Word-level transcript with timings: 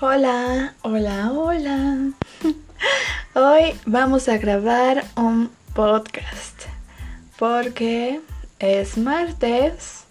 Hola, 0.00 0.74
hola, 0.82 1.32
hola. 1.32 2.12
Hoy 3.34 3.74
vamos 3.84 4.28
a 4.28 4.38
grabar 4.38 5.04
un 5.16 5.50
podcast 5.74 6.66
porque 7.36 8.20
es 8.60 8.96
martes 8.96 10.04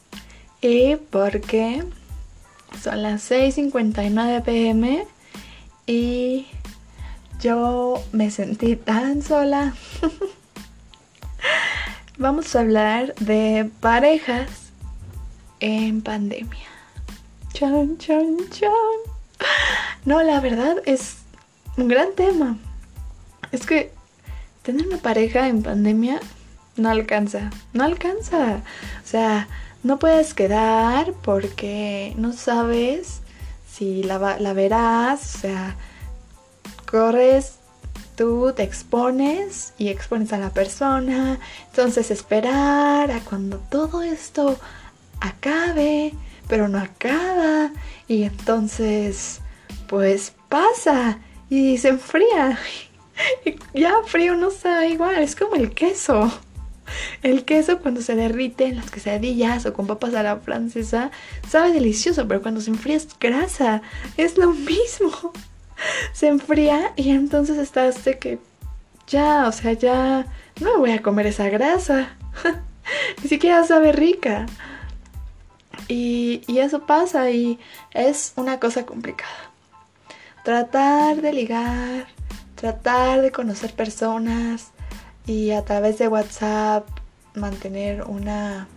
y 0.59 0.97
porque 0.97 1.85
son 2.83 3.01
las 3.01 3.31
6.59 3.31 4.43
pm 4.43 5.07
y 5.85 6.47
yo 7.39 8.03
me 8.11 8.29
sentí 8.29 8.75
tan 8.75 9.21
sola. 9.21 9.73
vamos 12.17 12.53
a 12.53 12.59
hablar 12.59 13.15
de 13.21 13.71
parejas 13.79 14.49
en 15.61 16.01
pandemia. 16.01 16.67
Chan, 17.53 17.97
chan, 17.97 18.35
chan. 18.51 19.16
No, 20.05 20.23
la 20.23 20.39
verdad 20.39 20.77
es 20.85 21.17
un 21.75 21.87
gran 21.87 22.13
tema. 22.15 22.57
Es 23.51 23.65
que 23.65 23.91
tener 24.63 24.87
una 24.87 24.97
pareja 24.97 25.47
en 25.47 25.63
pandemia 25.63 26.19
no 26.77 26.89
alcanza. 26.89 27.49
No 27.73 27.83
alcanza. 27.83 28.61
O 29.03 29.07
sea, 29.07 29.47
no 29.83 29.99
puedes 29.99 30.33
quedar 30.33 31.13
porque 31.23 32.13
no 32.17 32.33
sabes 32.33 33.21
si 33.69 34.03
la, 34.03 34.17
verás. 34.53 35.35
O 35.35 35.39
sea, 35.39 35.75
corres, 36.89 37.55
tú 38.15 38.53
te 38.55 38.63
expones 38.63 39.73
y 39.77 39.89
expones 39.89 40.33
a 40.33 40.37
la 40.37 40.49
persona. 40.51 41.39
Entonces 41.69 42.11
esperar 42.11 43.11
a 43.11 43.19
cuando 43.21 43.57
todo 43.57 44.01
esto 44.01 44.57
acabe, 45.19 46.13
pero 46.47 46.67
no 46.67 46.79
acaba. 46.79 47.71
Y 48.07 48.23
entonces 48.23 49.41
pues 49.87 50.33
pasa 50.49 51.19
y 51.49 51.77
se 51.77 51.89
enfría. 51.89 52.59
Ya 53.73 53.95
frío 54.05 54.35
no 54.35 54.51
sabe 54.51 54.89
igual, 54.89 55.17
es 55.17 55.35
como 55.35 55.55
el 55.55 55.73
queso. 55.73 56.31
El 57.23 57.45
queso 57.45 57.79
cuando 57.79 58.01
se 58.01 58.15
derrite 58.15 58.65
en 58.65 58.75
las 58.75 58.91
quesadillas 58.91 59.65
o 59.65 59.73
con 59.73 59.87
papas 59.87 60.13
a 60.13 60.21
la 60.21 60.37
francesa 60.37 61.09
sabe 61.49 61.73
delicioso, 61.73 62.27
pero 62.27 62.43
cuando 62.43 62.61
se 62.61 62.69
enfría 62.69 62.95
es 62.95 63.07
grasa. 63.19 63.81
Es 64.17 64.37
lo 64.37 64.51
mismo. 64.51 65.33
Se 66.13 66.27
enfría 66.27 66.93
y 66.95 67.11
entonces 67.11 67.57
estás 67.57 68.03
de 68.03 68.17
que 68.17 68.39
ya, 69.07 69.47
o 69.47 69.51
sea, 69.51 69.73
ya 69.73 70.25
no 70.59 70.73
me 70.73 70.77
voy 70.77 70.91
a 70.91 71.01
comer 71.01 71.27
esa 71.27 71.49
grasa. 71.49 72.15
Ni 73.21 73.29
siquiera 73.29 73.63
sabe 73.63 73.91
rica. 73.91 74.47
Y, 75.87 76.41
eso 76.59 76.85
pasa 76.85 77.29
y 77.31 77.59
es 77.93 78.33
una 78.35 78.59
cosa 78.59 78.85
complicada 78.85 79.51
tratar 80.43 81.21
de 81.21 81.33
ligar, 81.33 82.07
tratar 82.55 83.21
de 83.21 83.31
conocer 83.33 83.73
personas 83.73 84.71
y 85.25 85.51
a 85.51 85.65
través 85.65 85.97
de 85.97 86.07
WhatsApp 86.07 86.87
mantener 87.35 88.03
una 88.03 88.67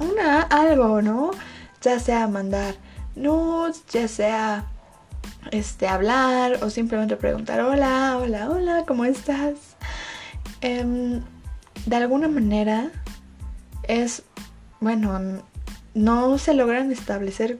una 0.00 0.42
algo, 0.42 1.00
¿no? 1.00 1.30
Ya 1.80 1.98
sea 2.00 2.28
mandar 2.28 2.74
nudes, 3.14 3.82
ya 3.88 4.08
sea 4.08 4.66
este 5.50 5.88
hablar 5.88 6.58
o 6.62 6.68
simplemente 6.68 7.16
preguntar 7.16 7.60
hola, 7.60 8.18
hola, 8.20 8.50
hola, 8.50 8.84
¿cómo 8.86 9.06
estás? 9.06 9.54
Em, 10.60 11.22
de 11.86 11.96
alguna 11.96 12.28
manera 12.28 12.90
es 13.84 14.22
bueno, 14.80 15.42
no 15.96 16.36
se 16.36 16.52
logran 16.52 16.92
establecer 16.92 17.58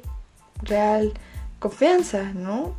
real 0.63 1.15
confianza, 1.59 2.35
¿no? 2.35 2.77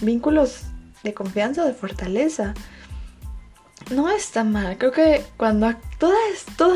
Vínculos 0.00 0.62
de 1.02 1.12
confianza, 1.12 1.64
de 1.64 1.74
fortaleza. 1.74 2.54
No 3.90 4.08
está 4.08 4.44
mal. 4.44 4.78
Creo 4.78 4.92
que 4.92 5.24
cuando 5.36 5.74
toda, 5.98 6.14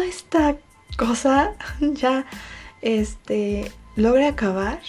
esta 0.04 0.56
cosa 0.98 1.54
ya 1.80 2.26
este, 2.82 3.70
logre 3.94 4.26
acabar, 4.26 4.80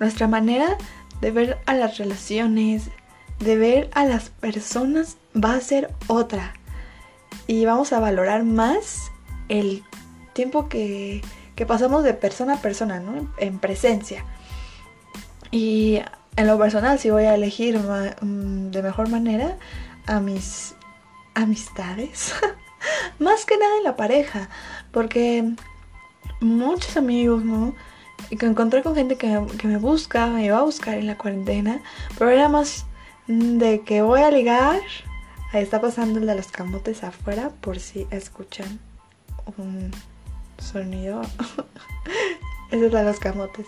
nuestra 0.00 0.26
manera 0.26 0.76
de 1.20 1.30
ver 1.30 1.58
a 1.66 1.74
las 1.74 1.98
relaciones, 1.98 2.90
de 3.38 3.56
ver 3.56 3.90
a 3.94 4.04
las 4.04 4.30
personas 4.30 5.18
va 5.32 5.54
a 5.54 5.60
ser 5.60 5.94
otra. 6.08 6.54
Y 7.46 7.64
vamos 7.64 7.92
a 7.92 8.00
valorar 8.00 8.42
más 8.42 9.12
el 9.48 9.84
tiempo 10.32 10.68
que, 10.68 11.22
que 11.62 11.66
pasamos 11.66 12.02
de 12.02 12.12
persona 12.12 12.54
a 12.54 12.60
persona, 12.60 12.98
¿no? 12.98 13.32
En 13.36 13.60
presencia. 13.60 14.24
Y 15.52 16.00
en 16.34 16.46
lo 16.48 16.58
personal, 16.58 16.98
si 16.98 17.08
voy 17.10 17.22
a 17.22 17.36
elegir 17.36 17.78
mm, 17.78 18.72
de 18.72 18.82
mejor 18.82 19.08
manera 19.08 19.56
a 20.08 20.18
mis 20.18 20.74
amistades, 21.34 22.34
más 23.20 23.44
que 23.46 23.56
nada 23.58 23.76
en 23.78 23.84
la 23.84 23.94
pareja, 23.94 24.48
porque 24.90 25.52
muchos 26.40 26.96
amigos, 26.96 27.44
¿no? 27.44 27.76
que 28.28 28.46
encontré 28.46 28.82
con 28.82 28.96
gente 28.96 29.14
que, 29.16 29.28
me 29.62 29.76
busca, 29.76 30.26
me 30.26 30.44
iba 30.44 30.58
a 30.58 30.62
buscar 30.62 30.98
en 30.98 31.06
la 31.06 31.16
cuarentena, 31.16 31.80
pero 32.18 32.28
era 32.30 32.48
más 32.48 32.86
de 33.28 33.82
que 33.82 34.02
voy 34.02 34.22
a 34.22 34.32
ligar. 34.32 34.80
Ahí 35.52 35.62
está 35.62 35.80
pasando 35.80 36.18
el 36.18 36.26
de 36.26 36.34
los 36.34 36.48
camotes 36.48 37.04
afuera, 37.04 37.50
por 37.60 37.78
si 37.78 38.08
escuchan 38.10 38.80
un 39.56 39.92
sonido. 40.62 41.22
Ese 42.70 42.86
es 42.86 42.92
de 42.92 43.04
los 43.04 43.18
camotes. 43.18 43.66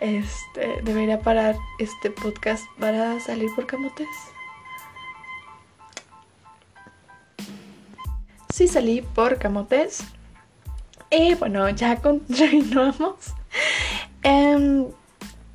Este, 0.00 0.82
debería 0.82 1.20
parar 1.20 1.56
este 1.78 2.10
podcast 2.10 2.64
para 2.78 3.18
salir 3.20 3.48
por 3.54 3.66
camotes. 3.66 4.08
Sí 8.50 8.68
salí 8.68 9.00
por 9.02 9.38
camotes. 9.38 10.04
Y 11.10 11.34
bueno, 11.34 11.68
ya 11.70 11.96
continuamos. 12.02 13.32
Em, 14.22 14.86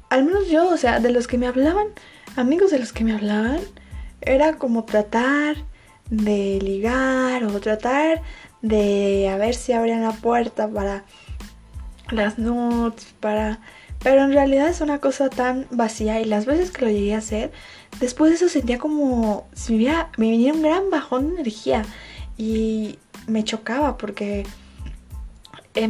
al 0.10 0.24
menos 0.26 0.50
yo, 0.50 0.70
o 0.70 0.78
sea, 0.78 1.00
de 1.00 1.12
los 1.12 1.28
que 1.28 1.38
me 1.38 1.48
hablaban, 1.48 1.88
amigos 2.36 2.72
de 2.72 2.80
los 2.80 2.92
que 2.92 3.04
me 3.04 3.14
hablaban, 3.14 3.60
era 4.22 4.58
como 4.58 4.86
tratar 4.86 5.58
de 6.10 6.60
ligar 6.62 7.44
o 7.44 7.60
tratar 7.60 8.22
de 8.62 9.30
a 9.30 9.38
ver 9.38 9.56
si 9.56 9.74
abrían 9.74 10.02
la 10.02 10.12
puerta 10.12 10.68
para 10.68 11.04
las 12.12 12.38
nudes, 12.38 13.14
para 13.20 13.60
pero 14.02 14.24
en 14.24 14.32
realidad 14.32 14.70
es 14.70 14.82
una 14.82 15.00
cosa 15.00 15.30
tan 15.30 15.68
vacía 15.72 16.22
y 16.22 16.26
las 16.26 16.46
veces 16.46 16.72
que 16.72 16.86
lo 16.86 16.92
llegué 16.92 17.16
a 17.16 17.18
hacer, 17.18 17.52
después 18.00 18.32
de 18.32 18.38
eso 18.38 18.48
sentía 18.50 18.78
como 18.78 19.48
si 19.54 19.76
me, 19.76 19.94
me 20.18 20.30
viniera 20.30 20.56
un 20.56 20.64
gran 20.64 20.90
bajón 20.90 21.28
de 21.28 21.36
energía 21.36 21.84
y 22.38 22.98
me 23.28 23.44
chocaba 23.44 23.98
porque 23.98 24.46
eh, 25.76 25.84
a 25.84 25.88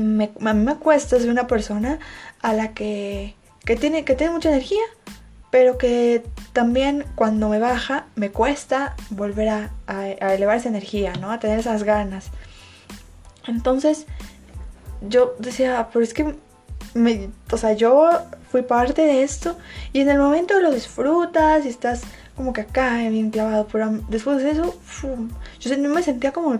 mí 0.54 0.66
me 0.66 0.76
cuesta 0.78 1.20
ser 1.20 1.30
una 1.30 1.46
persona 1.46 2.00
a 2.42 2.54
la 2.54 2.74
que, 2.74 3.36
que, 3.64 3.76
tiene, 3.76 4.04
que 4.06 4.16
tiene 4.16 4.34
mucha 4.34 4.50
energía, 4.50 4.82
pero 5.52 5.78
que 5.78 6.24
también 6.52 7.06
cuando 7.16 7.48
me 7.48 7.60
baja 7.60 8.08
me 8.16 8.32
cuesta 8.32 8.96
volver 9.12 9.50
a, 9.50 9.72
a, 9.86 10.00
a 10.00 10.34
elevar 10.34 10.58
esa 10.58 10.70
energía, 10.70 11.14
¿no? 11.14 11.32
A 11.32 11.40
tener 11.40 11.60
esas 11.60 11.84
ganas. 11.84 12.32
Entonces 13.50 14.06
yo 15.02 15.36
decía, 15.40 15.90
pero 15.92 16.04
es 16.04 16.14
que 16.14 16.36
o 17.52 17.58
sea, 17.58 17.74
yo 17.74 18.10
fui 18.52 18.64
parte 18.64 19.02
de 19.04 19.24
esto 19.24 19.58
y 19.94 20.02
en 20.02 20.10
el 20.10 20.18
momento 20.18 20.60
lo 20.60 20.72
disfrutas 20.72 21.66
y 21.66 21.70
estás 21.70 22.02
como 22.36 22.54
que 22.54 22.62
acá 22.62 22.98
bien 23.10 23.32
clavado, 23.32 23.68
pero 23.72 23.92
después 24.10 24.42
de 24.42 24.52
eso, 24.52 24.76
yo 25.60 25.78
me 25.78 26.04
sentía 26.04 26.32
como 26.32 26.58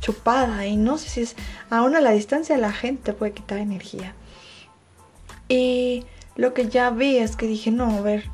chupada 0.00 0.66
y 0.66 0.76
no 0.76 0.98
sé 0.98 1.08
si 1.08 1.20
es 1.22 1.36
aún 1.70 1.94
a 1.94 2.00
la 2.00 2.10
distancia 2.10 2.58
la 2.58 2.72
gente 2.72 3.12
puede 3.12 3.32
quitar 3.32 3.58
energía. 3.58 4.14
Y 5.48 6.04
lo 6.36 6.54
que 6.54 6.68
ya 6.68 6.90
vi 6.90 7.18
es 7.18 7.36
que 7.36 7.46
dije, 7.46 7.70
no, 7.70 7.96
a 7.96 8.00
ver, 8.00 8.24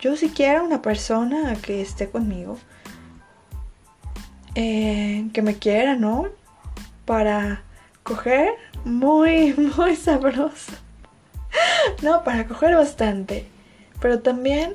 yo 0.00 0.16
si 0.16 0.30
quiero 0.30 0.64
una 0.64 0.82
persona 0.82 1.54
que 1.62 1.80
esté 1.80 2.08
conmigo, 2.10 2.58
eh, 4.54 5.28
que 5.32 5.42
me 5.42 5.56
quiera, 5.56 5.96
¿no? 5.96 6.26
Para 7.06 7.62
coger 8.02 8.50
muy, 8.84 9.54
muy 9.76 9.96
sabroso. 9.96 10.72
No, 12.02 12.22
para 12.24 12.46
coger 12.46 12.74
bastante. 12.74 13.46
Pero 14.00 14.20
también 14.20 14.74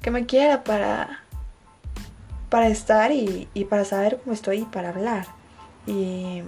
que 0.00 0.10
me 0.10 0.24
quiera 0.24 0.64
para, 0.64 1.20
para 2.48 2.68
estar 2.68 3.12
y, 3.12 3.48
y 3.52 3.64
para 3.66 3.84
saber 3.84 4.18
cómo 4.22 4.32
estoy 4.32 4.60
y 4.60 4.64
para 4.64 4.88
hablar. 4.88 5.26
Y 5.86 6.42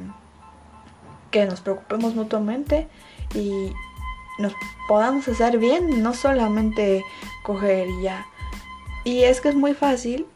que 1.31 1.45
nos 1.47 1.61
preocupemos 1.61 2.15
mutuamente 2.15 2.87
y 3.35 3.73
nos 4.39 4.53
podamos 4.87 5.27
hacer 5.29 5.59
bien, 5.59 6.03
no 6.03 6.15
solamente 6.15 7.05
coger 7.43 7.89
y 7.89 8.03
ya. 8.03 8.27
Y 9.05 9.25
es 9.25 9.41
que 9.41 9.49
es 9.49 9.55
muy 9.55 9.75
fácil 9.75 10.27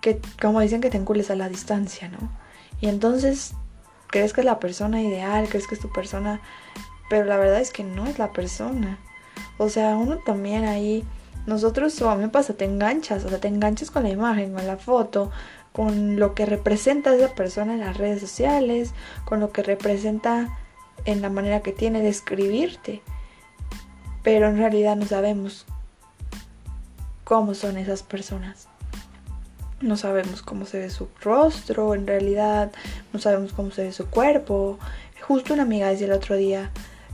que, 0.00 0.20
como 0.40 0.60
dicen, 0.60 0.80
que 0.80 0.90
te 0.90 0.98
encules 0.98 1.30
a 1.30 1.34
la 1.34 1.48
distancia, 1.48 2.08
¿no? 2.08 2.30
Y 2.80 2.88
entonces 2.88 3.54
crees 4.14 4.32
que 4.32 4.42
es 4.42 4.44
la 4.44 4.60
persona 4.60 5.02
ideal, 5.02 5.48
crees 5.48 5.66
que 5.66 5.74
es 5.74 5.80
tu 5.80 5.90
persona, 5.90 6.40
pero 7.10 7.24
la 7.24 7.36
verdad 7.36 7.60
es 7.60 7.72
que 7.72 7.82
no 7.82 8.06
es 8.06 8.16
la 8.16 8.32
persona. 8.32 9.00
O 9.58 9.68
sea, 9.68 9.96
uno 9.96 10.18
también 10.18 10.64
ahí 10.64 11.02
nosotros, 11.46 12.00
o 12.00 12.08
a 12.08 12.14
mí 12.14 12.22
me 12.22 12.28
pasa, 12.28 12.54
te 12.54 12.64
enganchas, 12.64 13.24
o 13.24 13.28
sea, 13.28 13.40
te 13.40 13.48
enganchas 13.48 13.90
con 13.90 14.04
la 14.04 14.10
imagen, 14.10 14.54
con 14.54 14.68
la 14.68 14.76
foto, 14.76 15.32
con 15.72 16.14
lo 16.14 16.32
que 16.36 16.46
representa 16.46 17.12
esa 17.12 17.34
persona 17.34 17.74
en 17.74 17.80
las 17.80 17.96
redes 17.96 18.20
sociales, 18.20 18.94
con 19.24 19.40
lo 19.40 19.50
que 19.50 19.64
representa 19.64 20.58
en 21.06 21.20
la 21.20 21.28
manera 21.28 21.60
que 21.60 21.72
tiene 21.72 22.00
de 22.00 22.10
escribirte. 22.10 23.02
Pero 24.22 24.46
en 24.46 24.58
realidad 24.58 24.94
no 24.94 25.06
sabemos 25.06 25.66
cómo 27.24 27.54
son 27.54 27.78
esas 27.78 28.04
personas. 28.04 28.68
No 29.84 29.98
sabemos 29.98 30.40
cómo 30.40 30.64
se 30.64 30.78
ve 30.78 30.88
su 30.88 31.08
rostro, 31.22 31.94
en 31.94 32.06
realidad 32.06 32.72
no 33.12 33.20
sabemos 33.20 33.52
cómo 33.52 33.70
se 33.70 33.84
ve 33.84 33.92
su 33.92 34.06
cuerpo. 34.06 34.78
Justo 35.20 35.52
una 35.52 35.64
amiga 35.64 35.90
decía 35.90 36.06
el 36.06 36.12
otro 36.12 36.36
día, 36.36 36.70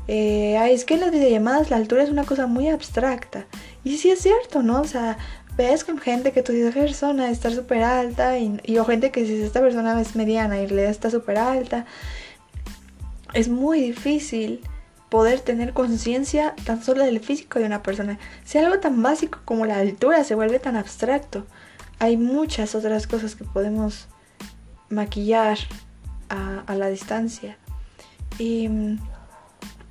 eh, 0.06 0.56
es 0.72 0.84
que 0.84 0.94
en 0.94 1.00
las 1.00 1.10
videollamadas 1.10 1.70
la 1.70 1.76
altura 1.76 2.04
es 2.04 2.10
una 2.10 2.24
cosa 2.24 2.46
muy 2.46 2.68
abstracta. 2.68 3.46
Y 3.82 3.96
sí 3.96 4.10
es 4.10 4.20
cierto, 4.20 4.62
¿no? 4.62 4.80
O 4.80 4.84
sea, 4.84 5.18
ves 5.56 5.84
con 5.84 5.98
gente 5.98 6.30
que 6.30 6.42
tú 6.42 6.52
dices, 6.52 6.70
esa 6.70 6.80
persona 6.80 7.30
está 7.30 7.50
súper 7.50 7.82
alta 7.82 8.38
y, 8.38 8.78
o 8.78 8.84
gente 8.84 9.10
que 9.10 9.26
si 9.26 9.42
esta 9.42 9.60
persona 9.60 10.00
es 10.00 10.14
mediana 10.14 10.60
y 10.60 10.68
le 10.68 10.88
está 10.88 11.10
súper 11.10 11.38
alta. 11.38 11.86
Es 13.34 13.48
muy 13.48 13.80
difícil 13.80 14.60
poder 15.08 15.40
tener 15.40 15.72
conciencia 15.72 16.54
tan 16.64 16.82
solo 16.84 17.04
del 17.04 17.18
físico 17.18 17.58
de 17.58 17.64
una 17.64 17.82
persona. 17.82 18.18
Si 18.44 18.58
algo 18.58 18.78
tan 18.78 19.02
básico 19.02 19.40
como 19.44 19.66
la 19.66 19.78
altura 19.78 20.22
se 20.22 20.36
vuelve 20.36 20.60
tan 20.60 20.76
abstracto, 20.76 21.46
hay 22.00 22.16
muchas 22.16 22.74
otras 22.74 23.06
cosas 23.06 23.36
que 23.36 23.44
podemos 23.44 24.08
maquillar 24.88 25.58
a, 26.28 26.64
a 26.66 26.74
la 26.74 26.88
distancia. 26.88 27.56
Y 28.38 28.68
mm, 28.68 28.98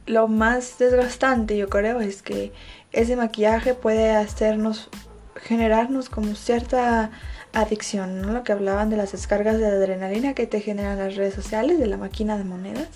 lo 0.07 0.27
más 0.27 0.77
desgastante 0.79 1.56
yo 1.56 1.69
creo 1.69 2.01
es 2.01 2.21
que 2.21 2.51
ese 2.91 3.15
maquillaje 3.15 3.75
puede 3.75 4.11
hacernos, 4.11 4.89
generarnos 5.35 6.09
como 6.09 6.35
cierta 6.35 7.11
adicción, 7.53 8.21
¿no? 8.21 8.33
Lo 8.33 8.44
que 8.44 8.51
hablaban 8.51 8.89
de 8.89 8.97
las 8.97 9.11
descargas 9.11 9.59
de 9.59 9.67
adrenalina 9.67 10.33
que 10.33 10.47
te 10.47 10.61
generan 10.61 10.97
las 10.97 11.15
redes 11.15 11.35
sociales, 11.35 11.79
de 11.79 11.88
la 11.88 11.97
máquina 11.97 12.38
de 12.38 12.44
monedas. 12.44 12.89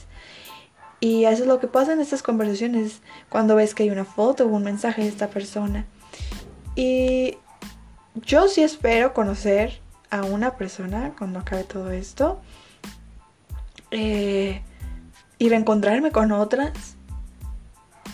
Y 1.00 1.26
eso 1.26 1.44
es 1.44 1.48
lo 1.48 1.60
que 1.60 1.68
pasa 1.68 1.94
en 1.94 2.00
estas 2.00 2.24
conversaciones 2.24 3.02
cuando 3.30 3.56
ves 3.56 3.76
que 3.76 3.84
hay 3.84 3.90
una 3.90 4.06
foto 4.06 4.46
o 4.46 4.48
un 4.48 4.64
mensaje 4.64 5.04
de 5.04 5.10
esta 5.10 5.28
persona. 5.28 5.86
Y 6.76 7.38
yo 8.16 8.48
sí 8.48 8.64
espero 8.64 9.14
conocer 9.14 9.80
a 10.10 10.24
una 10.24 10.56
persona 10.58 11.14
cuando 11.18 11.40
acabe 11.40 11.64
todo 11.64 11.92
esto. 11.92 12.42
Eh, 13.92 14.62
y 15.38 15.50
reencontrarme 15.50 16.12
con 16.12 16.32
otras. 16.32 16.96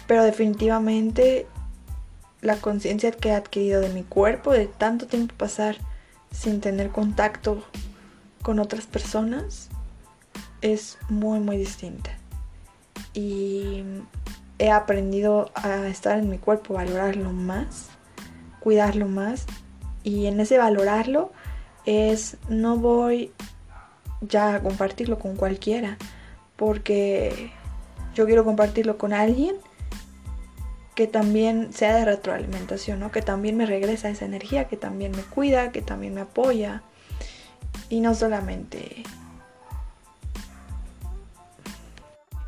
Pero 0.07 0.23
definitivamente 0.23 1.47
la 2.41 2.55
conciencia 2.55 3.11
que 3.11 3.29
he 3.29 3.33
adquirido 3.33 3.81
de 3.81 3.89
mi 3.89 4.03
cuerpo, 4.03 4.51
de 4.51 4.67
tanto 4.67 5.07
tiempo 5.07 5.35
pasar 5.37 5.77
sin 6.31 6.61
tener 6.61 6.89
contacto 6.89 7.63
con 8.41 8.59
otras 8.59 8.87
personas, 8.87 9.69
es 10.61 10.97
muy, 11.09 11.39
muy 11.39 11.57
distinta 11.57 12.11
y 13.13 13.83
he 14.57 14.71
aprendido 14.71 15.51
a 15.55 15.87
estar 15.87 16.19
en 16.19 16.29
mi 16.29 16.37
cuerpo, 16.37 16.73
valorarlo 16.73 17.31
más, 17.31 17.89
cuidarlo 18.59 19.07
más 19.07 19.45
y 20.03 20.27
en 20.27 20.39
ese 20.39 20.57
valorarlo 20.57 21.31
es 21.85 22.37
no 22.47 22.77
voy 22.77 23.31
ya 24.21 24.55
a 24.55 24.61
compartirlo 24.61 25.19
con 25.19 25.35
cualquiera 25.35 25.97
porque 26.55 27.51
yo 28.13 28.25
quiero 28.25 28.43
compartirlo 28.43 28.97
con 28.97 29.13
alguien 29.13 29.55
que 30.95 31.07
también 31.07 31.71
sea 31.71 31.95
de 31.95 32.03
retroalimentación, 32.03 32.99
¿no? 32.99 33.11
que 33.11 33.21
también 33.21 33.55
me 33.55 33.65
regresa 33.65 34.09
esa 34.09 34.25
energía, 34.25 34.67
que 34.67 34.75
también 34.75 35.11
me 35.11 35.21
cuida, 35.21 35.71
que 35.71 35.81
también 35.81 36.13
me 36.13 36.21
apoya 36.21 36.83
y 37.89 38.01
no 38.01 38.13
solamente 38.13 39.03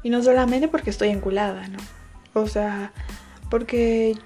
Y 0.04 0.10
no 0.10 0.24
solamente 0.24 0.68
porque 0.68 0.90
estoy 0.90 1.10
enculada, 1.10 1.68
¿no? 1.68 1.78
O 2.34 2.48
sea, 2.48 2.92
porque 3.50 4.18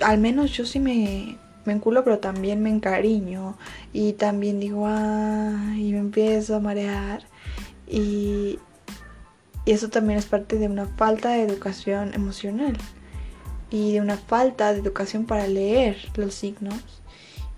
al 0.00 0.18
menos 0.18 0.52
yo 0.52 0.64
sí 0.64 0.78
me, 0.78 1.38
me 1.66 1.72
enculo, 1.72 2.04
pero 2.04 2.18
también 2.18 2.62
me 2.62 2.70
encariño. 2.70 3.56
Y 3.92 4.14
también 4.14 4.60
digo, 4.60 4.84
ah, 4.86 5.74
y 5.76 5.92
me 5.92 5.98
empiezo 5.98 6.56
a 6.56 6.60
marear. 6.60 7.22
Y, 7.86 8.58
y 9.64 9.72
eso 9.72 9.88
también 9.88 10.18
es 10.18 10.26
parte 10.26 10.58
de 10.58 10.66
una 10.66 10.86
falta 10.86 11.30
de 11.30 11.42
educación 11.42 12.14
emocional. 12.14 12.76
Y 13.70 13.92
de 13.92 14.00
una 14.00 14.16
falta 14.16 14.72
de 14.72 14.80
educación 14.80 15.26
para 15.26 15.46
leer 15.46 15.96
los 16.16 16.34
signos. 16.34 17.02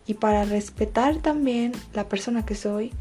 Y 0.06 0.14
para 0.14 0.44
respetar 0.44 1.16
también 1.16 1.72
la 1.92 2.08
persona 2.08 2.46
que 2.46 2.54
soy 2.54 2.92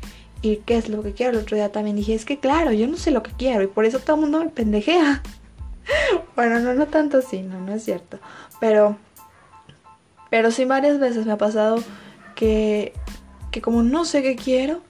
y 0.42 0.58
qué 0.58 0.78
es 0.78 0.90
lo 0.90 1.04
que 1.04 1.14
quiero. 1.14 1.34
El 1.34 1.44
otro 1.44 1.56
día 1.56 1.72
también 1.72 1.96
dije, 1.96 2.14
es 2.14 2.26
que 2.26 2.40
claro, 2.40 2.72
yo 2.72 2.88
no 2.88 2.98
sé 2.98 3.12
lo 3.12 3.24
que 3.24 3.32
quiero 3.32 3.64
y 3.64 3.68
por 3.68 3.86
eso 3.86 4.00
todo 4.00 4.16
el 4.16 4.22
mundo 4.24 4.40
me 4.40 4.50
pendejea. 4.50 5.22
bueno, 6.36 6.60
no, 6.60 6.74
no 6.74 6.88
tanto 6.88 7.20
así, 7.20 7.42
no, 7.42 7.60
no 7.60 7.74
es 7.74 7.84
cierto. 7.84 8.20
Pero, 8.60 8.98
pero 10.30 10.52
sí 10.52 10.66
varias 10.66 11.00
veces 11.00 11.26
me 11.26 11.34
ha 11.34 11.38
pasado 11.38 11.84
que, 12.36 12.94
que 13.52 13.62
como 13.62 13.84
no 13.84 14.06
sé 14.06 14.22
qué 14.22 14.36
quiero 14.36 14.82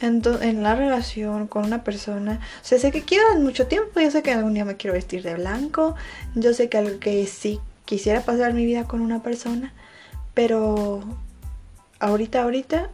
en, 0.00 0.22
en 0.40 0.62
la 0.62 0.74
relación 0.74 1.46
con 1.46 1.64
una 1.64 1.84
persona, 1.84 2.40
o 2.60 2.64
sé 2.64 2.90
que 2.90 3.02
quiero 3.02 3.24
en 3.32 3.42
mucho 3.42 3.66
tiempo, 3.66 4.00
yo 4.00 4.10
sé 4.10 4.22
que 4.22 4.32
algún 4.32 4.54
día 4.54 4.64
me 4.64 4.76
quiero 4.76 4.94
vestir 4.94 5.22
de 5.22 5.34
blanco, 5.34 5.94
yo 6.34 6.54
sé 6.54 6.68
que 6.68 6.78
algo 6.78 6.98
que 6.98 7.26
sí 7.26 7.60
quisiera 7.84 8.22
pasar 8.22 8.54
mi 8.54 8.64
vida 8.64 8.84
con 8.84 9.00
una 9.00 9.22
persona, 9.22 9.72
pero 10.34 11.00
ahorita, 12.00 12.42
ahorita 12.42 12.90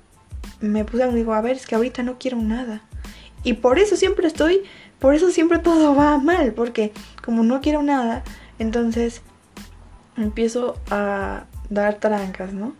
me 0.60 0.84
puse 0.84 1.02
a 1.02 1.08
digo, 1.08 1.34
a 1.34 1.40
ver, 1.40 1.56
es 1.56 1.66
que 1.66 1.74
ahorita 1.74 2.02
no 2.02 2.18
quiero 2.18 2.38
nada. 2.38 2.82
Y 3.44 3.54
por 3.54 3.78
eso 3.78 3.96
siempre 3.96 4.26
estoy, 4.26 4.62
por 4.98 5.14
eso 5.14 5.30
siempre 5.30 5.58
todo 5.58 5.94
va 5.94 6.18
mal, 6.18 6.52
porque 6.52 6.92
como 7.24 7.42
no 7.42 7.60
quiero 7.60 7.82
nada, 7.82 8.24
entonces 8.58 9.22
empiezo 10.16 10.76
a 10.90 11.44
dar 11.70 11.96
trancas, 11.96 12.52
¿no? 12.52 12.74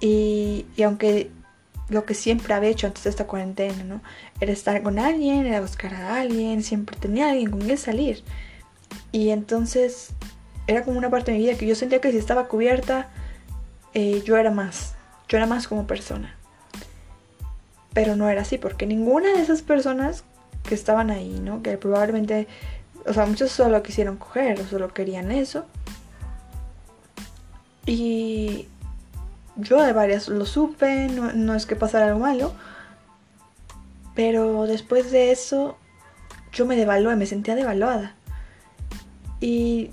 Y, 0.00 0.66
y 0.76 0.82
aunque 0.82 1.30
lo 1.88 2.04
que 2.04 2.14
siempre 2.14 2.52
había 2.54 2.70
hecho 2.70 2.86
antes 2.86 3.04
de 3.04 3.10
esta 3.10 3.26
cuarentena, 3.26 3.82
¿no? 3.84 4.00
Era 4.40 4.52
estar 4.52 4.82
con 4.82 4.98
alguien, 4.98 5.46
era 5.46 5.60
buscar 5.60 5.94
a 5.94 6.20
alguien, 6.20 6.62
siempre 6.62 6.96
tenía 6.96 7.30
alguien 7.30 7.50
con 7.50 7.60
quien 7.60 7.78
salir. 7.78 8.22
Y 9.10 9.30
entonces 9.30 10.10
era 10.66 10.84
como 10.84 10.98
una 10.98 11.10
parte 11.10 11.32
de 11.32 11.38
mi 11.38 11.44
vida 11.44 11.56
que 11.56 11.66
yo 11.66 11.74
sentía 11.74 12.00
que 12.00 12.12
si 12.12 12.18
estaba 12.18 12.46
cubierta, 12.46 13.08
eh, 13.94 14.22
yo 14.24 14.36
era 14.36 14.50
más, 14.50 14.94
yo 15.28 15.38
era 15.38 15.46
más 15.46 15.66
como 15.66 15.86
persona. 15.86 16.36
Pero 17.94 18.16
no 18.16 18.28
era 18.28 18.42
así, 18.42 18.58
porque 18.58 18.86
ninguna 18.86 19.32
de 19.32 19.42
esas 19.42 19.62
personas 19.62 20.24
que 20.64 20.74
estaban 20.74 21.10
ahí, 21.10 21.40
¿no? 21.42 21.62
Que 21.62 21.78
probablemente, 21.78 22.46
o 23.06 23.14
sea, 23.14 23.24
muchos 23.24 23.50
solo 23.50 23.82
quisieron 23.82 24.16
coger 24.16 24.60
o 24.60 24.66
solo 24.66 24.92
querían 24.92 25.32
eso. 25.32 25.64
Y 27.88 28.68
yo 29.56 29.82
de 29.82 29.94
varias 29.94 30.28
lo 30.28 30.44
supe, 30.44 31.08
no, 31.08 31.54
es 31.54 31.64
que 31.64 31.74
pasara 31.74 32.08
algo 32.08 32.18
malo. 32.18 32.52
Pero 34.14 34.66
después 34.66 35.10
de 35.10 35.32
eso, 35.32 35.78
yo 36.52 36.66
me 36.66 36.76
devalué, 36.76 37.16
me 37.16 37.24
sentía 37.24 37.54
devaluada. 37.54 38.14
Y 39.40 39.92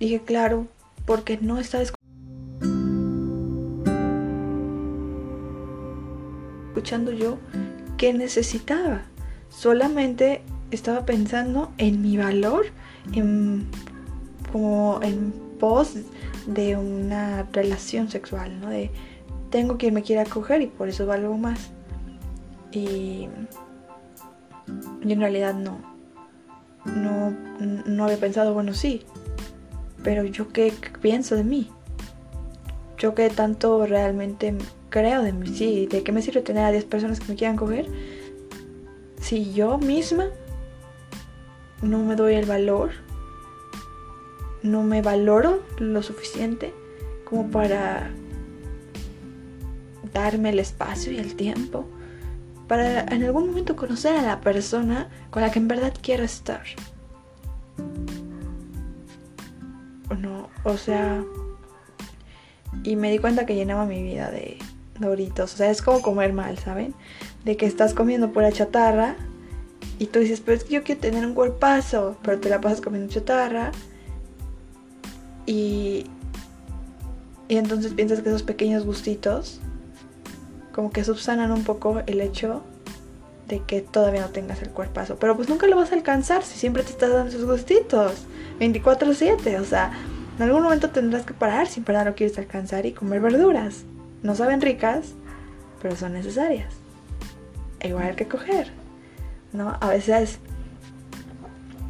dije, 0.00 0.22
claro, 0.22 0.66
porque 1.04 1.38
no 1.40 1.58
estaba 1.58 1.84
escuchando 6.72 7.12
yo 7.12 7.38
qué 7.96 8.12
necesitaba. 8.12 9.02
Solamente 9.50 10.42
estaba 10.72 11.06
pensando 11.06 11.70
en 11.78 12.02
mi 12.02 12.16
valor, 12.16 12.66
en, 13.12 13.68
como 14.50 14.98
en 15.00 15.32
pos 15.60 15.94
de 16.46 16.76
una 16.76 17.44
relación 17.52 18.08
sexual, 18.08 18.60
¿no? 18.60 18.70
De 18.70 18.90
tengo 19.50 19.78
quien 19.78 19.94
me 19.94 20.02
quiera 20.02 20.24
coger 20.24 20.62
y 20.62 20.66
por 20.66 20.88
eso 20.88 21.06
valgo 21.06 21.36
más. 21.36 21.70
Y, 22.72 23.28
y 25.02 25.12
en 25.12 25.20
realidad 25.20 25.54
no. 25.54 25.78
No, 26.84 27.34
no 27.60 28.04
había 28.04 28.18
pensado, 28.18 28.54
bueno, 28.54 28.72
sí, 28.72 29.02
pero 30.04 30.24
yo 30.24 30.52
qué 30.52 30.72
pienso 31.00 31.34
de 31.34 31.44
mí. 31.44 31.70
Yo 32.96 33.14
qué 33.14 33.28
tanto 33.28 33.84
realmente 33.86 34.54
creo 34.88 35.22
de 35.22 35.32
mí, 35.32 35.48
sí, 35.48 35.86
¿de 35.86 36.02
qué 36.02 36.12
me 36.12 36.22
sirve 36.22 36.42
tener 36.42 36.64
a 36.64 36.70
10 36.70 36.84
personas 36.84 37.20
que 37.20 37.26
me 37.28 37.36
quieran 37.36 37.56
coger? 37.56 37.86
Si 39.20 39.52
yo 39.52 39.78
misma 39.78 40.26
no 41.82 41.98
me 42.04 42.16
doy 42.16 42.34
el 42.34 42.46
valor, 42.46 42.90
no 44.66 44.82
me 44.82 45.02
valoro 45.02 45.62
lo 45.78 46.02
suficiente 46.02 46.74
como 47.24 47.50
para 47.50 48.10
darme 50.12 50.50
el 50.50 50.58
espacio 50.58 51.12
y 51.12 51.18
el 51.18 51.34
tiempo 51.36 51.86
para 52.66 53.02
en 53.02 53.22
algún 53.22 53.48
momento 53.48 53.76
conocer 53.76 54.16
a 54.16 54.22
la 54.22 54.40
persona 54.40 55.08
con 55.30 55.42
la 55.42 55.50
que 55.50 55.58
en 55.58 55.68
verdad 55.68 55.94
quiero 56.02 56.24
estar. 56.24 56.62
O 60.10 60.14
no, 60.14 60.48
o 60.64 60.76
sea, 60.76 61.22
Y 62.82 62.96
me 62.96 63.10
di 63.10 63.18
cuenta 63.18 63.46
que 63.46 63.54
llenaba 63.54 63.86
mi 63.86 64.02
vida 64.02 64.30
de 64.30 64.58
doritos. 65.00 65.54
O 65.54 65.56
sea, 65.56 65.70
es 65.70 65.82
como 65.82 66.02
comer 66.02 66.32
mal, 66.32 66.58
¿saben? 66.58 66.94
De 67.44 67.56
que 67.56 67.66
estás 67.66 67.94
comiendo 67.94 68.32
pura 68.32 68.52
chatarra 68.52 69.16
y 69.98 70.06
tú 70.06 70.18
dices, 70.18 70.40
pero 70.40 70.56
es 70.58 70.64
que 70.64 70.74
yo 70.74 70.82
quiero 70.82 71.00
tener 71.00 71.24
un 71.24 71.34
cuerpazo, 71.34 72.16
pero 72.22 72.38
te 72.38 72.48
la 72.48 72.60
pasas 72.60 72.80
comiendo 72.80 73.12
chatarra. 73.12 73.72
Y, 75.46 76.06
y 77.48 77.56
entonces 77.56 77.94
piensas 77.94 78.20
que 78.20 78.28
esos 78.28 78.42
pequeños 78.42 78.84
gustitos 78.84 79.60
como 80.72 80.90
que 80.90 81.04
subsanan 81.04 81.52
un 81.52 81.64
poco 81.64 82.02
el 82.06 82.20
hecho 82.20 82.62
de 83.48 83.60
que 83.60 83.80
todavía 83.80 84.20
no 84.22 84.28
tengas 84.28 84.60
el 84.62 84.70
cuerpazo. 84.70 85.16
Pero 85.16 85.36
pues 85.36 85.48
nunca 85.48 85.66
lo 85.66 85.76
vas 85.76 85.92
a 85.92 85.94
alcanzar 85.94 86.42
si 86.42 86.58
siempre 86.58 86.82
te 86.82 86.90
estás 86.90 87.10
dando 87.10 87.30
esos 87.30 87.46
gustitos. 87.46 88.26
24/7, 88.58 89.60
o 89.60 89.64
sea, 89.64 89.92
en 90.36 90.42
algún 90.42 90.62
momento 90.62 90.90
tendrás 90.90 91.24
que 91.24 91.32
parar 91.32 91.66
si 91.66 91.80
para 91.80 92.04
lo 92.04 92.14
quieres 92.14 92.36
alcanzar 92.38 92.84
y 92.84 92.92
comer 92.92 93.20
verduras. 93.20 93.84
No 94.22 94.34
saben 94.34 94.60
ricas, 94.60 95.14
pero 95.80 95.96
son 95.96 96.12
necesarias. 96.12 96.74
E 97.80 97.88
igual 97.88 98.08
hay 98.08 98.16
que 98.16 98.28
coger, 98.28 98.70
¿no? 99.52 99.76
A 99.80 99.88
veces 99.88 100.38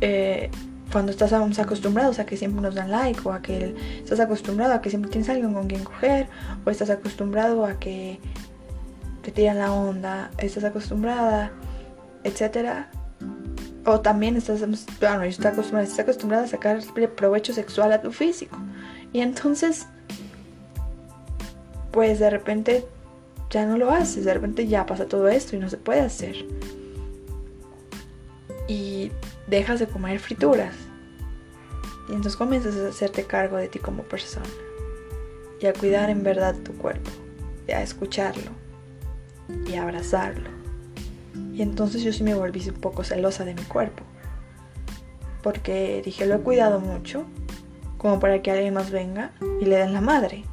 eh, 0.01 0.51
cuando 0.93 1.11
estás 1.11 1.33
acostumbrado 1.33 2.13
a 2.19 2.25
que 2.25 2.37
siempre 2.37 2.63
nos 2.63 2.75
dan 2.75 2.91
like 2.91 3.21
o 3.25 3.33
a 3.33 3.43
que 3.43 3.75
estás 3.99 4.21
acostumbrado 4.21 4.73
a 4.75 4.81
que 4.81 4.91
siempre 4.91 5.11
tienes 5.11 5.29
alguien 5.29 5.53
con 5.53 5.67
quien 5.67 5.85
coger 5.85 6.29
o 6.65 6.71
estás 6.71 6.91
acostumbrado 6.91 7.65
a 7.65 7.79
que 7.79 8.21
te 9.23 9.33
tiran 9.33 9.59
la 9.59 9.73
onda, 9.73 10.31
estás 10.39 10.65
acostumbrada, 10.65 11.51
etcétera. 12.23 12.91
O 13.85 14.01
también 14.01 14.37
estás, 14.37 14.61
bueno, 14.61 15.23
estás 15.23 15.53
acostumbrada, 15.53 15.85
estás 15.85 16.01
acostumbrada 16.01 16.45
a 16.45 16.49
sacar 16.49 16.81
provecho 17.15 17.53
sexual 17.53 17.93
a 17.93 18.01
tu 18.01 18.13
físico. 18.13 18.57
Y 19.13 19.21
entonces, 19.21 19.87
pues 21.93 22.19
de 22.19 22.31
repente 22.31 22.87
ya 23.51 23.65
no 23.67 23.77
lo 23.77 23.91
haces, 23.91 24.25
de 24.25 24.35
repente 24.35 24.67
ya 24.67 24.87
pasa 24.87 25.07
todo 25.07 25.29
esto 25.29 25.57
y 25.57 25.59
no 25.59 25.69
se 25.69 25.77
puede 25.77 26.01
hacer. 26.01 26.37
Y 28.69 29.13
dejas 29.47 29.81
de 29.81 29.87
comer 29.87 30.19
frituras. 30.19 30.75
Y 32.09 32.13
entonces 32.13 32.37
comienzas 32.37 32.77
a 32.77 32.89
hacerte 32.89 33.25
cargo 33.25 33.57
de 33.57 33.69
ti 33.69 33.79
como 33.79 34.03
persona. 34.03 34.47
Y 35.61 35.67
a 35.67 35.73
cuidar 35.73 36.11
en 36.11 36.23
verdad 36.23 36.55
tu 36.55 36.73
cuerpo. 36.73 37.11
Y 37.67 37.73
a 37.73 37.83
escucharlo 37.83 38.51
y 39.67 39.77
abrazarlo. 39.77 40.51
Y 41.53 41.63
entonces 41.63 42.03
yo 42.03 42.13
sí 42.13 42.23
me 42.23 42.35
volví 42.35 42.69
un 42.69 42.81
poco 42.81 43.05
celosa 43.05 43.45
de 43.45 43.55
mi 43.55 43.63
cuerpo. 43.63 44.03
Porque 45.43 46.03
dije, 46.05 46.27
lo 46.27 46.37
he 46.37 46.41
cuidado 46.41 46.81
mucho, 46.81 47.25
como 47.99 48.21
para 48.21 48.43
que 48.43 48.51
alguien 48.51 48.75
más 48.75 48.91
venga 48.91 49.33
y 49.61 49.65
le 49.65 49.77
den 49.77 49.93
la 49.93 50.01
madre. 50.01 50.45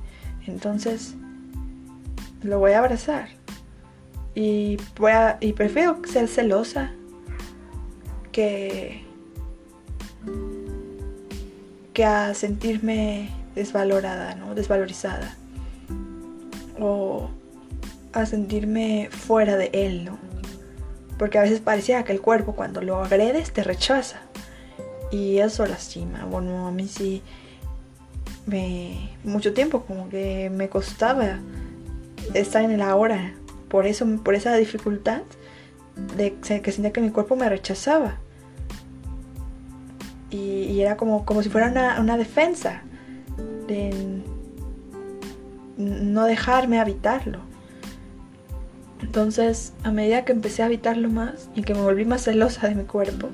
Entonces, 0.46 1.16
lo 2.42 2.60
voy 2.60 2.72
a 2.74 2.80
abrazar. 2.80 3.30
Y, 4.36 4.78
voy 4.98 5.12
a, 5.12 5.38
y 5.42 5.54
prefiero 5.54 6.00
ser 6.06 6.28
celosa 6.28 6.92
que, 8.34 9.02
que 11.94 12.04
a 12.04 12.34
sentirme 12.34 13.30
desvalorada, 13.56 14.36
¿no? 14.36 14.56
Desvalorizada. 14.56 15.38
O 16.78 17.30
a 18.12 18.26
sentirme 18.26 19.08
fuera 19.12 19.56
de 19.56 19.70
él, 19.72 20.04
¿no? 20.04 20.18
Porque 21.18 21.38
a 21.38 21.44
veces 21.44 21.62
parecía 21.62 22.04
que 22.04 22.12
el 22.12 22.20
cuerpo 22.20 22.54
cuando 22.54 22.82
lo 22.82 23.02
agredes 23.02 23.54
te 23.54 23.64
rechaza. 23.64 24.20
Y 25.12 25.38
eso 25.38 25.66
lastima. 25.66 26.26
Bueno, 26.26 26.68
a 26.68 26.72
mí 26.72 26.88
sí 26.88 27.22
me 28.46 29.12
mucho 29.24 29.54
tiempo 29.54 29.84
como 29.84 30.10
que 30.10 30.50
me 30.50 30.70
costaba 30.70 31.40
estar 32.34 32.64
en 32.64 32.72
el 32.72 32.82
ahora. 32.82 33.36
Por 33.70 33.86
eso, 33.86 34.06
por 34.24 34.36
esa 34.36 34.56
dificultad 34.56 35.22
de 36.18 36.34
que 36.34 36.72
sentía 36.72 36.92
que 36.92 37.02
mi 37.02 37.12
cuerpo 37.12 37.36
me 37.36 37.48
rechazaba. 37.48 38.18
Y, 40.34 40.82
era 40.82 40.98
como, 40.98 41.26
como 41.26 41.44
si 41.44 41.50
fuera 41.50 41.68
una, 41.68 42.02
una 42.02 42.18
defensa 42.18 42.82
de 43.68 44.24
no 45.78 46.26
dejarme 46.26 46.80
habitarlo. 46.80 47.40
Entonces, 49.02 49.74
a 49.84 49.92
medida 49.92 50.26
que 50.26 50.32
empecé 50.32 50.64
a 50.64 50.66
habitarlo 50.66 51.10
más 51.10 51.50
y 51.56 51.62
que 51.62 51.76
me 51.76 51.82
volví 51.82 52.06
más 52.06 52.24
celosa 52.24 52.68
de 52.68 52.76
mi 52.76 52.84
cuerpo, 52.84 53.30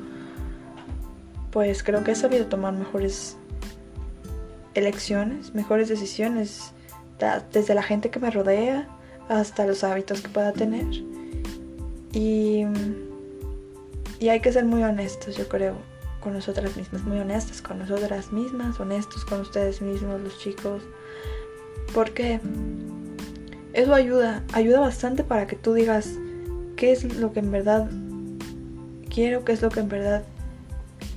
pues 1.51 1.83
creo 1.83 2.03
que 2.03 2.11
he 2.11 2.15
sabido 2.15 2.47
tomar 2.47 2.73
mejores 2.73 3.37
elecciones, 4.73 5.53
mejores 5.53 5.87
decisiones, 5.87 6.73
desde 7.53 7.75
la 7.75 7.83
gente 7.83 8.09
que 8.09 8.19
me 8.19 8.31
rodea 8.31 8.87
hasta 9.27 9.65
los 9.65 9.83
hábitos 9.83 10.21
que 10.21 10.29
pueda 10.29 10.53
tener. 10.53 10.85
Y, 12.13 12.65
y 14.19 14.29
hay 14.29 14.39
que 14.39 14.51
ser 14.51 14.65
muy 14.65 14.83
honestos, 14.83 15.37
yo 15.37 15.47
creo, 15.47 15.75
con 16.19 16.33
nosotras 16.33 16.75
mismas, 16.75 17.03
muy 17.03 17.19
honestas 17.19 17.61
con 17.61 17.79
nosotras 17.79 18.31
mismas, 18.31 18.79
honestos 18.79 19.25
con 19.25 19.41
ustedes 19.41 19.81
mismos, 19.81 20.21
los 20.21 20.37
chicos. 20.39 20.83
Porque 21.93 22.39
eso 23.73 23.93
ayuda, 23.93 24.43
ayuda 24.53 24.79
bastante 24.79 25.23
para 25.23 25.47
que 25.47 25.55
tú 25.55 25.73
digas 25.73 26.15
qué 26.75 26.91
es 26.91 27.15
lo 27.15 27.33
que 27.33 27.39
en 27.39 27.51
verdad 27.51 27.89
quiero, 29.09 29.43
qué 29.45 29.53
es 29.53 29.61
lo 29.61 29.69
que 29.69 29.79
en 29.79 29.89
verdad 29.89 30.23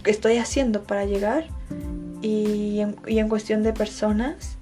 estoy 0.04 0.38
haciendo 0.38 0.82
para 0.82 1.04
llegar 1.04 1.46
y 2.20 2.80
en, 2.80 3.28
cuestión 3.28 3.62
de 3.62 3.72
personas, 3.72 4.56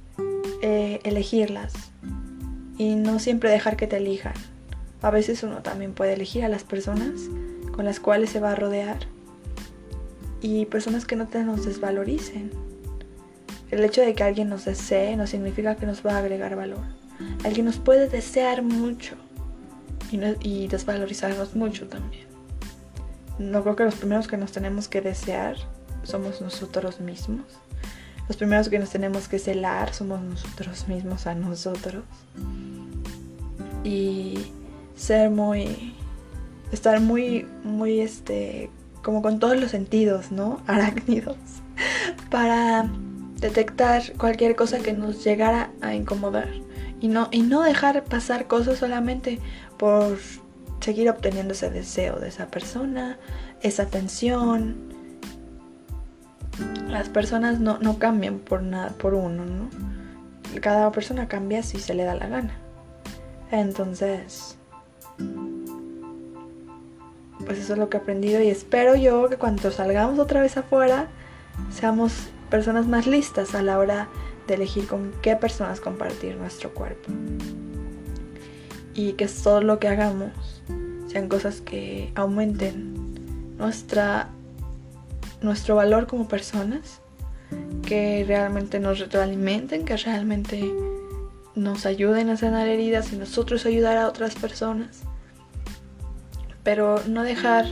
eh, 0.62 1.00
elegirlas 1.04 1.72
y 2.78 2.94
no 2.94 3.18
siempre 3.18 3.50
dejar 3.50 3.76
que 3.76 3.86
te 3.86 3.98
elijan. 3.98 4.34
A 5.02 5.10
veces 5.10 5.42
uno 5.42 5.62
también 5.62 5.92
puede 5.92 6.14
elegir 6.14 6.44
a 6.44 6.48
las 6.48 6.64
personas 6.64 7.20
con 7.72 7.84
las 7.84 8.00
cuales 8.00 8.30
se 8.30 8.40
va 8.40 8.52
a 8.52 8.54
rodear 8.54 8.98
y 10.40 10.66
personas 10.66 11.04
que 11.04 11.16
no 11.16 11.28
te 11.28 11.42
nos 11.42 11.64
desvaloricen. 11.64 12.50
El 13.70 13.84
hecho 13.84 14.00
de 14.00 14.14
que 14.14 14.24
alguien 14.24 14.48
nos 14.48 14.64
desee 14.64 15.16
no 15.16 15.26
significa 15.26 15.76
que 15.76 15.86
nos 15.86 16.04
va 16.04 16.16
a 16.16 16.18
agregar 16.18 16.56
valor. 16.56 16.84
Alguien 17.44 17.66
nos 17.66 17.78
puede 17.78 18.08
desear 18.08 18.62
mucho 18.62 19.16
y, 20.10 20.66
desvalorizarnos 20.68 21.54
mucho 21.54 21.86
también. 21.86 22.26
No 23.38 23.62
creo 23.62 23.76
que 23.76 23.84
los 23.84 23.94
primeros 23.94 24.28
que 24.28 24.36
nos 24.36 24.52
tenemos 24.52 24.88
que 24.88 25.00
desear 25.00 25.56
somos 26.02 26.40
nosotros 26.40 27.00
mismos. 27.00 27.46
Los 28.28 28.36
primeros 28.36 28.68
que 28.68 28.78
nos 28.78 28.90
tenemos 28.90 29.28
que 29.28 29.38
celar 29.38 29.92
somos 29.92 30.20
nosotros 30.20 30.88
mismos 30.88 31.26
a 31.26 31.34
nosotros. 31.34 32.04
Y 33.84 34.38
ser 34.96 35.30
muy. 35.30 35.94
estar 36.72 37.00
muy, 37.00 37.46
muy 37.64 38.00
este. 38.00 38.70
Como 39.02 39.22
con 39.22 39.38
todos 39.38 39.58
los 39.58 39.70
sentidos, 39.70 40.30
¿no? 40.32 40.60
Arácnidos. 40.66 41.36
Para 42.30 42.88
detectar 43.40 44.02
cualquier 44.18 44.54
cosa 44.54 44.78
que 44.78 44.92
nos 44.92 45.24
llegara 45.24 45.70
a 45.80 45.94
incomodar 45.94 46.48
y 47.00 47.08
no, 47.08 47.28
y 47.30 47.42
no 47.42 47.62
dejar 47.62 48.04
pasar 48.04 48.46
cosas 48.46 48.78
solamente 48.78 49.40
por 49.78 50.18
seguir 50.80 51.08
obteniendo 51.08 51.54
ese 51.54 51.70
deseo 51.70 52.18
de 52.18 52.28
esa 52.28 52.46
persona, 52.48 53.18
esa 53.62 53.84
atención. 53.84 54.76
Las 56.88 57.08
personas 57.08 57.60
no, 57.60 57.78
no 57.78 57.98
cambian 57.98 58.38
por 58.38 58.62
nada, 58.62 58.90
por 58.90 59.14
uno, 59.14 59.44
¿no? 59.46 59.70
Cada 60.60 60.90
persona 60.92 61.28
cambia 61.28 61.62
si 61.62 61.78
se 61.78 61.94
le 61.94 62.04
da 62.04 62.14
la 62.14 62.26
gana. 62.26 62.58
Entonces, 63.50 64.58
pues 67.50 67.64
eso 67.64 67.72
es 67.72 67.80
lo 67.80 67.90
que 67.90 67.96
he 67.96 68.00
aprendido 68.00 68.40
y 68.40 68.48
espero 68.48 68.94
yo 68.94 69.28
que 69.28 69.36
cuando 69.36 69.72
salgamos 69.72 70.20
otra 70.20 70.40
vez 70.40 70.56
afuera 70.56 71.08
seamos 71.72 72.28
personas 72.48 72.86
más 72.86 73.08
listas 73.08 73.56
a 73.56 73.62
la 73.64 73.76
hora 73.80 74.08
de 74.46 74.54
elegir 74.54 74.86
con 74.86 75.10
qué 75.20 75.34
personas 75.34 75.80
compartir 75.80 76.36
nuestro 76.36 76.72
cuerpo. 76.72 77.10
Y 78.94 79.14
que 79.14 79.26
todo 79.26 79.62
lo 79.62 79.80
que 79.80 79.88
hagamos 79.88 80.30
sean 81.08 81.28
cosas 81.28 81.60
que 81.60 82.12
aumenten 82.14 82.94
nuestra, 83.58 84.28
nuestro 85.42 85.74
valor 85.74 86.06
como 86.06 86.28
personas, 86.28 87.00
que 87.84 88.24
realmente 88.28 88.78
nos 88.78 89.00
retroalimenten, 89.00 89.84
que 89.84 89.96
realmente 89.96 90.72
nos 91.56 91.84
ayuden 91.84 92.30
a 92.30 92.36
sanar 92.36 92.68
heridas 92.68 93.12
y 93.12 93.16
nosotros 93.16 93.66
ayudar 93.66 93.96
a 93.96 94.06
otras 94.06 94.36
personas. 94.36 95.02
Pero 96.62 97.02
no 97.06 97.22
dejar 97.22 97.66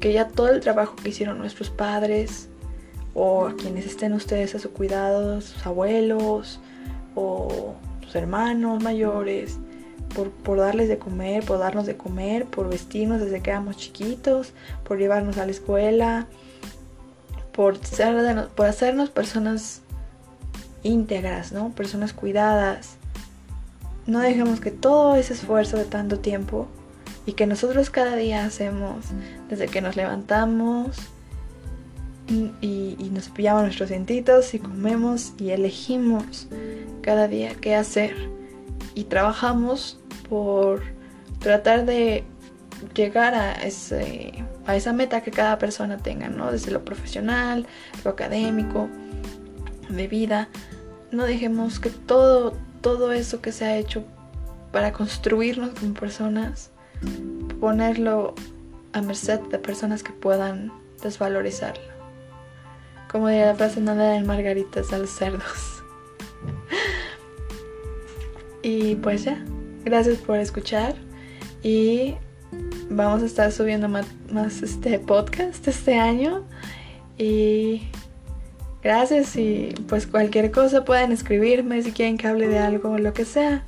que 0.00 0.12
ya 0.12 0.28
todo 0.28 0.48
el 0.48 0.60
trabajo 0.60 0.96
que 0.96 1.10
hicieron 1.10 1.38
nuestros 1.38 1.70
padres, 1.70 2.48
o 3.14 3.50
quienes 3.58 3.86
estén 3.86 4.12
ustedes 4.12 4.54
a 4.54 4.58
su 4.58 4.70
cuidado, 4.70 5.40
sus 5.40 5.66
abuelos 5.66 6.60
o 7.14 7.74
sus 8.02 8.14
hermanos 8.14 8.82
mayores, 8.82 9.58
por, 10.44 10.58
darles 10.58 10.88
de 10.88 10.98
comer, 10.98 11.44
por 11.44 11.58
darnos 11.58 11.86
de 11.86 11.96
comer, 11.96 12.46
por 12.46 12.68
vestirnos 12.68 13.20
desde 13.20 13.40
que 13.40 13.50
éramos 13.50 13.76
chiquitos, 13.76 14.52
por 14.84 14.98
llevarnos 14.98 15.38
a 15.38 15.44
la 15.44 15.52
escuela, 15.52 16.26
por, 17.52 17.78
ser 17.84 18.48
por 18.48 18.66
hacernos 18.66 19.10
personas 19.10 19.82
íntegras, 20.82 21.52
¿no? 21.52 21.70
Personas 21.70 22.12
cuidadas. 22.12 22.96
No 24.06 24.20
dejemos 24.20 24.60
que 24.60 24.70
todo 24.70 25.14
ese 25.14 25.34
esfuerzo 25.34 25.76
de 25.76 25.84
tanto 25.84 26.18
tiempo 26.18 26.66
y 27.30 27.32
que 27.32 27.46
nosotros 27.46 27.90
cada 27.90 28.16
día 28.16 28.44
hacemos, 28.44 29.06
desde 29.48 29.68
que 29.68 29.80
nos 29.80 29.94
levantamos 29.94 30.96
y, 32.26 33.08
nos 33.12 33.28
pillamos 33.28 33.62
nuestros 33.62 33.90
dientitos 33.90 34.52
y 34.54 34.58
comemos 34.58 35.32
y 35.38 35.50
elegimos 35.50 36.48
cada 37.02 37.28
día 37.28 37.54
qué 37.60 37.76
hacer 37.76 38.16
y 38.96 39.04
trabajamos 39.04 40.00
por 40.28 40.82
tratar 41.38 41.86
de 41.86 42.24
llegar 42.94 43.36
a, 43.36 43.52
ese, 43.62 44.44
a 44.66 44.74
esa 44.74 44.92
meta 44.92 45.20
que 45.20 45.30
cada 45.30 45.56
persona 45.58 45.98
tenga, 45.98 46.30
¿no? 46.30 46.50
Desde 46.50 46.72
lo 46.72 46.84
profesional, 46.84 47.64
lo 48.04 48.10
académico, 48.10 48.88
de 49.88 50.08
vida. 50.08 50.48
No 51.12 51.26
dejemos 51.26 51.78
que 51.78 51.90
todo, 51.90 52.56
todo 52.80 53.12
eso 53.12 53.40
que 53.40 53.52
se 53.52 53.66
ha 53.66 53.76
hecho 53.76 54.02
para 54.72 54.92
construirnos 54.92 55.70
como 55.78 55.94
personas, 55.94 56.70
ponerlo 57.60 58.34
a 58.92 59.02
merced 59.02 59.40
de 59.40 59.58
personas 59.58 60.02
que 60.02 60.12
puedan 60.12 60.72
desvalorizarlo. 61.02 61.90
Como 63.10 63.28
diría 63.28 63.46
la 63.46 63.54
frase, 63.54 63.80
de 63.80 64.22
margaritas 64.22 64.92
a 64.92 64.98
los 64.98 65.10
cerdos. 65.10 65.82
y 68.62 68.94
pues 68.96 69.24
ya, 69.24 69.44
gracias 69.84 70.18
por 70.18 70.38
escuchar 70.38 70.94
y 71.62 72.14
vamos 72.88 73.22
a 73.22 73.26
estar 73.26 73.52
subiendo 73.52 73.88
más, 73.88 74.06
este 74.62 74.98
podcast 74.98 75.66
este 75.68 75.98
año 75.98 76.44
y 77.18 77.82
gracias 78.82 79.36
y 79.36 79.74
pues 79.88 80.06
cualquier 80.06 80.50
cosa 80.50 80.84
pueden 80.84 81.12
escribirme 81.12 81.82
si 81.82 81.92
quieren 81.92 82.16
que 82.16 82.26
hable 82.26 82.48
de 82.48 82.58
algo 82.58 82.90
o 82.90 82.98
lo 82.98 83.12
que 83.12 83.24
sea 83.24 83.64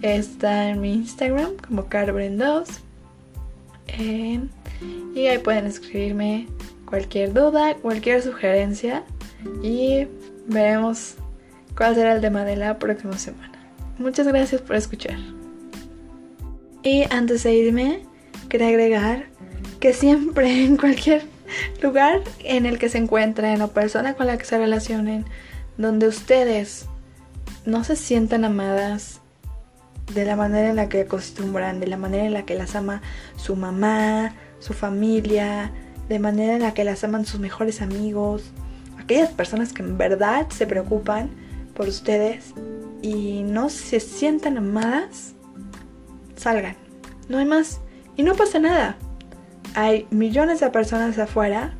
está 0.00 0.70
en 0.70 0.80
mi 0.80 0.94
Instagram 0.94 1.56
como 1.66 1.88
Carbren2 1.88 2.80
y 5.14 5.26
ahí 5.26 5.38
pueden 5.38 5.66
escribirme 5.66 6.48
cualquier 6.86 7.32
duda 7.32 7.74
cualquier 7.76 8.22
sugerencia. 8.22 9.04
Y 9.62 10.06
veremos 10.46 11.14
cuál 11.76 11.94
será 11.94 12.14
el 12.14 12.20
tema 12.20 12.44
de 12.44 12.56
la 12.56 12.78
próxima 12.78 13.18
semana. 13.18 13.52
Muchas 13.98 14.26
gracias 14.26 14.60
por 14.60 14.76
escuchar. 14.76 15.18
Y 16.82 17.04
antes 17.10 17.42
de 17.42 17.54
irme 17.54 18.00
quería 18.48 18.68
agregar 18.68 19.26
que 19.80 19.92
siempre 19.92 20.64
en 20.64 20.76
cualquier 20.76 21.22
lugar 21.82 22.20
en 22.40 22.66
el 22.66 22.78
que 22.78 22.88
se 22.88 22.98
encuentren 22.98 23.60
o 23.62 23.68
persona 23.68 24.14
con 24.14 24.26
la 24.26 24.38
que 24.38 24.44
se 24.44 24.58
relacionen, 24.58 25.24
donde 25.76 26.08
ustedes 26.08 26.86
no 27.66 27.84
se 27.84 27.96
sientan 27.96 28.44
amadas 28.44 29.21
de 30.14 30.24
la 30.24 30.36
manera 30.36 30.70
en 30.70 30.76
la 30.76 30.88
que 30.88 31.02
acostumbran, 31.02 31.80
de 31.80 31.86
la 31.86 31.96
manera 31.96 32.24
en 32.24 32.32
la 32.32 32.44
que 32.44 32.54
las 32.54 32.74
ama 32.74 33.02
su 33.36 33.56
mamá, 33.56 34.34
su 34.58 34.72
familia, 34.72 35.72
de 36.08 36.18
manera 36.18 36.54
en 36.54 36.62
la 36.62 36.74
que 36.74 36.84
las 36.84 37.04
aman 37.04 37.24
sus 37.24 37.40
mejores 37.40 37.80
amigos, 37.82 38.44
aquellas 38.98 39.30
personas 39.30 39.72
que 39.72 39.82
en 39.82 39.98
verdad 39.98 40.48
se 40.50 40.66
preocupan 40.66 41.30
por 41.74 41.88
ustedes 41.88 42.54
y 43.00 43.42
no 43.42 43.68
se 43.68 44.00
sientan 44.00 44.58
amadas, 44.58 45.34
salgan. 46.36 46.76
No 47.28 47.38
hay 47.38 47.46
más. 47.46 47.80
Y 48.16 48.22
no 48.22 48.34
pasa 48.34 48.58
nada. 48.58 48.96
Hay 49.74 50.06
millones 50.10 50.60
de 50.60 50.70
personas 50.70 51.18
afuera 51.18 51.74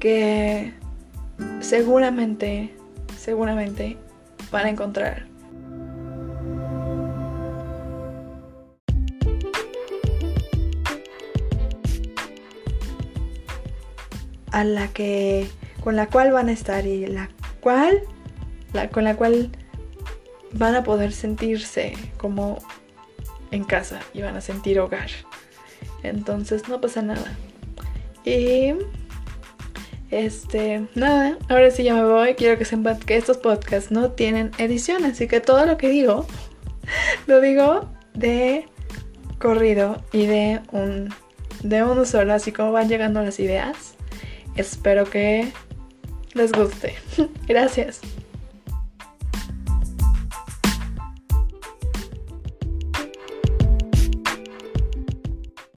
que 0.00 0.72
seguramente, 1.60 2.74
seguramente 3.18 3.98
van 4.50 4.66
a 4.66 4.70
encontrar 4.70 5.33
a 14.54 14.62
la 14.62 14.88
que 14.88 15.48
con 15.82 15.96
la 15.96 16.06
cual 16.06 16.30
van 16.30 16.48
a 16.48 16.52
estar 16.52 16.86
y 16.86 17.06
la 17.06 17.28
cual 17.60 18.02
la, 18.72 18.88
con 18.88 19.02
la 19.02 19.16
cual 19.16 19.50
van 20.52 20.76
a 20.76 20.84
poder 20.84 21.12
sentirse 21.12 21.94
como 22.16 22.58
en 23.50 23.64
casa 23.64 24.00
y 24.14 24.22
van 24.22 24.36
a 24.36 24.40
sentir 24.40 24.78
hogar. 24.78 25.10
Entonces 26.04 26.68
no 26.68 26.80
pasa 26.80 27.02
nada. 27.02 27.36
Y 28.24 28.74
este, 30.12 30.86
nada, 30.94 31.36
ahora 31.48 31.72
sí 31.72 31.82
ya 31.82 31.94
me 31.94 32.04
voy. 32.04 32.34
Quiero 32.34 32.56
que 32.56 32.64
sepan 32.64 33.00
que 33.00 33.16
estos 33.16 33.38
podcasts 33.38 33.90
no 33.90 34.12
tienen 34.12 34.52
edición, 34.58 35.04
así 35.04 35.26
que 35.26 35.40
todo 35.40 35.66
lo 35.66 35.76
que 35.78 35.88
digo 35.88 36.26
lo 37.26 37.40
digo 37.40 37.90
de 38.14 38.68
corrido 39.40 40.00
y 40.12 40.26
de 40.26 40.60
un 40.70 41.12
de 41.64 41.82
uno 41.82 42.04
solo, 42.04 42.34
así 42.34 42.52
como 42.52 42.70
van 42.70 42.88
llegando 42.88 43.20
las 43.20 43.40
ideas. 43.40 43.93
Espero 44.56 45.04
que 45.04 45.48
les 46.34 46.52
guste. 46.52 46.94
Gracias. 47.46 48.00